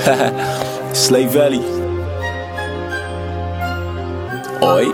Slave 0.94 1.30
Valley. 1.30 1.58
Oi. 4.62 4.84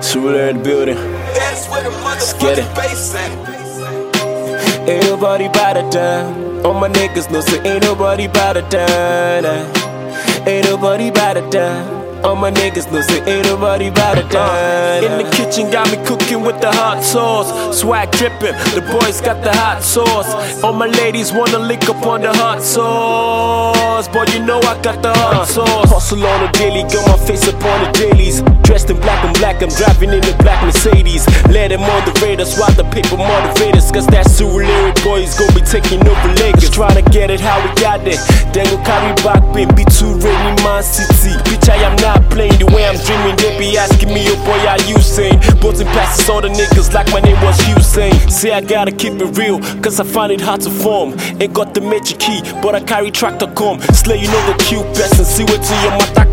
Surulere 0.00 0.50
in 0.50 0.56
the 0.58 0.62
building. 0.64 0.96
That's 1.34 1.68
where 1.68 1.82
the 1.84 1.90
Let's 1.90 2.32
get 2.34 2.58
it. 2.58 2.64
motherfucking 2.64 2.74
bass 2.74 3.14
at. 3.14 4.88
Ain't 4.88 5.04
nobody 5.06 5.48
bout 5.48 5.74
to 5.74 5.82
die. 5.90 6.24
All 6.64 6.74
my 6.74 6.88
niggas 6.88 7.30
know 7.30 7.40
say 7.40 7.60
ain't 7.64 7.84
nobody 7.84 8.26
bout 8.26 8.54
to 8.54 8.62
die. 8.62 9.40
nah. 9.40 10.46
Ain't 10.48 10.66
nobody 10.66 11.10
bout 11.10 11.34
to 11.34 11.48
die. 11.50 12.02
All 12.24 12.36
my 12.36 12.50
niggas 12.50 12.90
know 12.92 13.02
say 13.02 13.20
ain't 13.30 13.46
nobody 13.46 13.90
bout 13.90 14.14
to 14.16 14.22
die. 14.28 14.98
In 15.04 15.12
the 15.24 15.30
kitchen 15.36 15.70
got 15.70 15.90
me 15.90 15.98
cooking 16.06 16.42
with 16.42 16.58
the 16.60 16.70
hot 16.72 17.02
sauce. 17.02 17.50
Swag 17.78 18.10
dripping, 18.12 18.56
the 18.74 18.80
boys 18.92 19.20
got 19.20 19.42
the 19.44 19.52
hot 19.52 19.82
sauce. 19.82 20.62
All 20.64 20.72
my 20.72 20.86
ladies 20.86 21.32
wanna 21.32 21.58
lick 21.58 21.86
up 21.88 22.04
on 22.06 22.22
the 22.22 22.32
hot 22.32 22.62
sauce. 22.62 23.23
But 23.94 24.34
you 24.34 24.42
know 24.42 24.58
I 24.58 24.74
got 24.82 25.02
the 25.02 25.14
hot 25.14 25.46
sauce. 25.46 25.86
Hustle 25.88 26.26
on 26.26 26.42
a 26.42 26.50
daily, 26.50 26.82
got 26.90 27.06
my 27.06 27.26
face 27.26 27.46
upon 27.46 27.78
the 27.84 27.90
dailies. 27.94 28.42
Dressed 28.66 28.90
in 28.90 28.98
black 28.98 29.22
and 29.22 29.30
black, 29.38 29.62
I'm 29.62 29.70
driving 29.70 30.10
in 30.10 30.18
the 30.18 30.34
black 30.42 30.58
Mercedes. 30.66 31.22
Let 31.46 31.68
them 31.68 31.86
on 31.86 32.02
the 32.02 32.10
radar, 32.18 32.44
swat 32.44 32.74
the 32.74 32.82
paper 32.90 33.14
motivators. 33.14 33.94
Cause 33.94 34.08
that 34.08 34.26
Surulere 34.26 34.90
boy 35.06 35.22
is 35.22 35.38
gonna 35.38 35.54
be 35.54 35.62
taking 35.62 36.02
over 36.02 36.28
Lagos. 36.42 36.70
Trying 36.70 36.98
to 36.98 37.06
get 37.14 37.30
it 37.30 37.38
how 37.38 37.62
we 37.62 37.70
got 37.78 38.02
it. 38.02 38.18
Then 38.50 38.66
go 38.66 38.82
carry 38.82 39.14
back, 39.22 39.46
be 39.54 39.84
too 39.86 40.10
rainy, 40.18 40.58
Man 40.66 40.82
City. 40.82 41.13
Bitch, 41.64 41.72
I 41.72 41.82
am 41.88 41.96
not 41.96 42.30
playing 42.30 42.58
the 42.58 42.66
way 42.66 42.86
I'm 42.86 42.96
dreaming. 42.96 43.36
They 43.36 43.58
be 43.58 43.78
asking 43.78 44.08
me, 44.12 44.26
oh 44.28 44.36
boy, 44.44 44.60
are 44.68 44.80
you 44.88 45.00
saying? 45.00 45.38
Button 45.60 45.86
passes 45.88 46.28
all 46.28 46.40
the 46.40 46.48
niggas 46.48 46.92
like 46.92 47.10
my 47.10 47.20
name 47.20 47.40
was 47.42 47.58
Hussein. 47.60 48.12
Say 48.28 48.52
I 48.52 48.60
gotta 48.60 48.92
keep 48.92 49.14
it 49.14 49.38
real, 49.38 49.60
cause 49.80 50.00
I 50.00 50.04
find 50.04 50.32
it 50.32 50.40
hard 50.40 50.60
to 50.62 50.70
form. 50.70 51.14
Ain't 51.40 51.54
got 51.54 51.74
the 51.74 51.80
magic 51.80 52.18
key, 52.18 52.42
but 52.60 52.74
I 52.74 52.80
carry 52.80 53.10
tractor 53.10 53.46
come. 53.54 53.80
Slay, 53.80 54.20
you 54.20 54.28
know 54.28 54.52
the 54.52 54.62
cute 54.62 54.84
best 54.94 55.18
and 55.18 55.26
see 55.26 55.44
what 55.44 55.62
to 55.62 55.74
your 55.82 55.92
mata. 55.92 56.24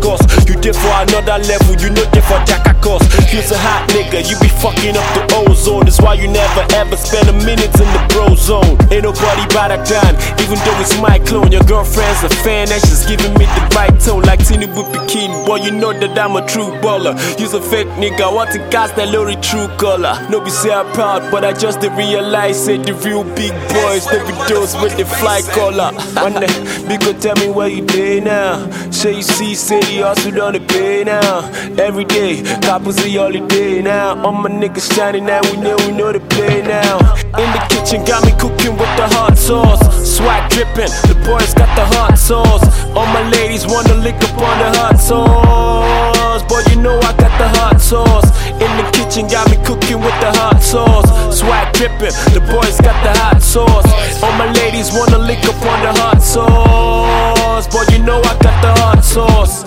You 0.46 0.60
there 0.60 0.74
for 0.74 0.92
another 1.00 1.38
level, 1.48 1.74
you 1.80 1.88
know 1.88 2.04
there 2.12 2.22
for 2.22 2.38
Jacka 2.44 2.71
cost. 2.82 3.06
You's 3.32 3.50
a 3.54 3.56
hot 3.56 3.88
nigga, 3.94 4.20
you 4.26 4.36
be 4.42 4.50
fucking 4.60 4.98
up 4.98 5.06
the 5.14 5.22
ozone. 5.46 5.86
That's 5.86 6.02
why 6.02 6.14
you 6.14 6.28
never 6.28 6.66
ever 6.74 6.96
spend 6.98 7.30
a 7.30 7.36
minute 7.46 7.72
in 7.78 7.88
the 7.94 8.02
bro 8.10 8.34
zone. 8.34 8.76
Ain't 8.90 9.06
nobody 9.06 9.46
better 9.54 9.78
than, 9.78 10.12
even 10.42 10.58
though 10.66 10.78
it's 10.82 10.98
my 11.00 11.18
clone. 11.22 11.54
Your 11.54 11.62
girlfriend's 11.64 12.26
a 12.26 12.28
fan, 12.42 12.68
and 12.68 12.82
she's 12.82 13.06
giving 13.06 13.32
me 13.38 13.46
the 13.46 13.62
right 13.72 13.94
tone. 14.02 14.26
Like 14.26 14.44
Tini 14.44 14.66
with 14.66 14.90
bikini, 14.92 15.31
boy, 15.52 15.64
you 15.64 15.70
know 15.70 15.92
that 15.92 16.18
I'm 16.18 16.36
a 16.36 16.46
true 16.46 16.70
baller. 16.80 17.14
Use 17.38 17.52
a 17.52 17.60
fake 17.60 17.88
nigga, 18.00 18.32
want 18.32 18.50
to 18.52 18.58
cast 18.70 18.96
that 18.96 19.08
lorry 19.10 19.36
true 19.36 19.68
color. 19.76 20.14
No 20.30 20.40
be 20.40 20.50
say 20.50 20.72
I'm 20.72 20.90
proud, 20.92 21.30
but 21.30 21.44
I 21.44 21.52
just 21.52 21.80
realize 21.82 22.68
it. 22.68 22.86
The 22.86 22.94
real 23.04 23.24
big 23.24 23.52
boys, 23.68 24.04
they 24.06 24.20
be 24.24 24.32
those 24.48 24.74
with 24.80 24.96
the 24.96 25.04
fly 25.04 25.42
collar. 25.52 25.92
One 26.24 26.34
day, 26.40 26.52
big 26.88 27.00
go 27.00 27.12
tell 27.18 27.36
me 27.36 27.50
where 27.50 27.68
you 27.68 27.84
day 27.84 28.20
now. 28.20 28.70
Say 28.90 29.16
you 29.16 29.22
see, 29.22 29.54
the 29.54 30.02
hustle 30.08 30.40
on 30.42 30.54
the 30.54 30.60
pay 30.60 31.04
now. 31.04 31.44
Every 31.78 32.04
day, 32.04 32.42
coppers 32.62 32.98
a 33.04 33.10
holiday 33.10 33.82
now. 33.82 34.22
All 34.24 34.32
my 34.32 34.48
niggas 34.48 34.94
shining 34.94 35.26
now, 35.26 35.40
we 35.50 35.56
know 35.58 35.76
we 35.84 35.92
know 35.92 36.12
the 36.12 36.20
play 36.32 36.62
now. 36.62 36.96
In 37.42 37.48
the 37.56 37.60
kitchen, 37.68 38.04
got 38.04 38.24
me 38.24 38.32
cooking 38.40 38.72
with 38.80 38.92
the 38.96 39.06
hot 39.16 39.36
sauce. 39.36 39.82
Swag 40.16 40.50
dripping, 40.50 40.92
the 41.08 41.16
boys 41.26 41.51
the 41.82 41.96
hot 41.96 42.18
sauce. 42.18 42.64
All 42.96 43.06
my 43.06 43.28
ladies 43.30 43.66
wanna 43.66 43.94
lick 43.94 44.16
up 44.16 44.38
on 44.38 44.56
the 44.62 44.78
hot 44.78 44.98
sauce. 45.00 46.42
But 46.48 46.68
you 46.70 46.80
know 46.80 46.98
I 46.98 47.12
got 47.16 47.32
the 47.38 47.48
hot 47.58 47.80
sauce. 47.80 48.28
In 48.64 48.70
the 48.78 48.84
kitchen, 48.92 49.26
got 49.26 49.50
me 49.50 49.56
cooking 49.64 50.00
with 50.00 50.18
the 50.20 50.30
hot 50.38 50.62
sauce. 50.62 51.08
Swag 51.36 51.72
dripping, 51.74 52.14
the 52.34 52.40
boys 52.52 52.80
got 52.80 52.98
the 53.02 53.12
hot 53.20 53.42
sauce. 53.42 53.88
All 54.22 54.32
my 54.32 54.50
ladies 54.52 54.92
wanna 54.92 55.18
lick 55.18 55.42
up 55.44 55.60
on 55.72 55.78
the 55.86 55.92
hot 56.00 56.22
sauce. 56.22 57.66
But 57.68 57.90
you 57.92 57.98
know 57.98 58.20
I 58.20 58.34
got 58.46 58.56
the 58.64 58.72
hot 58.82 59.04
sauce. 59.04 59.64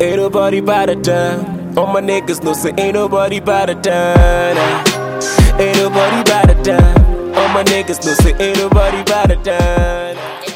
Ain't 0.00 0.16
nobody 0.16 0.60
bout 0.60 0.86
to 0.86 0.96
die. 0.96 1.38
All 1.76 1.86
my 1.86 2.00
niggas 2.00 2.42
know 2.42 2.52
say 2.52 2.72
ain't 2.78 2.94
nobody 2.94 3.38
to 3.38 3.74
die. 3.74 4.54
nah. 4.54 5.60
Ain't 5.60 5.76
nobody 5.76 6.22
bout 6.30 6.48
to 6.48 6.56
die. 6.64 6.94
All 7.38 7.48
my 7.54 7.62
niggas 7.64 8.04
know 8.04 8.14
say 8.14 8.34
ain't 8.44 8.58
nobody 8.58 9.04
die. 9.04 10.14
nah. 10.14 10.49